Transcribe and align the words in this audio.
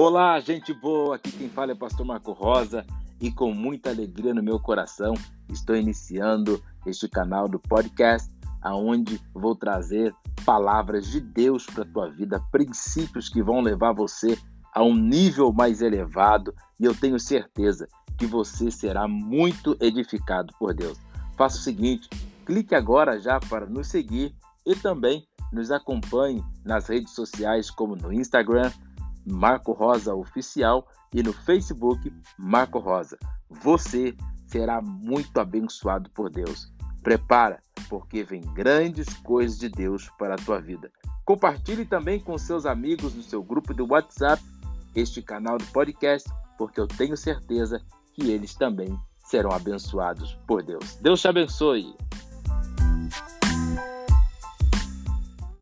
Olá, 0.00 0.38
gente 0.38 0.72
boa! 0.72 1.16
Aqui 1.16 1.32
quem 1.32 1.48
fala 1.48 1.72
é 1.72 1.74
o 1.74 1.76
Pastor 1.76 2.06
Marco 2.06 2.30
Rosa 2.30 2.86
e 3.20 3.32
com 3.32 3.52
muita 3.52 3.90
alegria 3.90 4.32
no 4.32 4.40
meu 4.40 4.60
coração 4.60 5.12
estou 5.48 5.74
iniciando 5.74 6.62
este 6.86 7.08
canal 7.08 7.48
do 7.48 7.58
podcast, 7.58 8.32
aonde 8.62 9.20
vou 9.34 9.56
trazer 9.56 10.14
palavras 10.44 11.08
de 11.08 11.20
Deus 11.20 11.66
para 11.66 11.82
a 11.82 11.86
tua 11.92 12.08
vida, 12.08 12.40
princípios 12.52 13.28
que 13.28 13.42
vão 13.42 13.60
levar 13.60 13.92
você 13.92 14.38
a 14.72 14.84
um 14.84 14.94
nível 14.94 15.52
mais 15.52 15.82
elevado 15.82 16.54
e 16.78 16.84
eu 16.84 16.94
tenho 16.94 17.18
certeza 17.18 17.88
que 18.16 18.24
você 18.24 18.70
será 18.70 19.08
muito 19.08 19.76
edificado 19.80 20.54
por 20.60 20.72
Deus. 20.74 20.96
Faça 21.36 21.56
o 21.56 21.60
seguinte, 21.60 22.08
clique 22.46 22.72
agora 22.72 23.18
já 23.18 23.40
para 23.40 23.66
nos 23.66 23.88
seguir 23.88 24.32
e 24.64 24.76
também 24.76 25.26
nos 25.52 25.72
acompanhe 25.72 26.40
nas 26.64 26.86
redes 26.86 27.12
sociais 27.14 27.68
como 27.68 27.96
no 27.96 28.12
Instagram, 28.12 28.70
Marco 29.30 29.72
Rosa 29.72 30.14
Oficial 30.14 30.86
e 31.12 31.22
no 31.22 31.32
Facebook 31.32 32.12
Marco 32.38 32.78
Rosa. 32.78 33.18
Você 33.48 34.16
será 34.46 34.80
muito 34.80 35.38
abençoado 35.38 36.10
por 36.10 36.30
Deus. 36.30 36.72
Prepara, 37.02 37.60
porque 37.88 38.22
vem 38.22 38.40
grandes 38.54 39.08
coisas 39.20 39.58
de 39.58 39.68
Deus 39.68 40.10
para 40.18 40.34
a 40.34 40.38
tua 40.38 40.60
vida. 40.60 40.90
Compartilhe 41.24 41.84
também 41.84 42.18
com 42.18 42.36
seus 42.38 42.66
amigos 42.66 43.14
no 43.14 43.22
seu 43.22 43.42
grupo 43.42 43.74
do 43.74 43.86
WhatsApp 43.86 44.42
este 44.94 45.22
canal 45.22 45.58
do 45.58 45.64
podcast, 45.66 46.28
porque 46.56 46.80
eu 46.80 46.86
tenho 46.86 47.16
certeza 47.16 47.80
que 48.14 48.30
eles 48.30 48.54
também 48.54 48.98
serão 49.24 49.52
abençoados 49.52 50.38
por 50.46 50.62
Deus. 50.62 50.96
Deus 50.96 51.20
te 51.20 51.28
abençoe. 51.28 51.94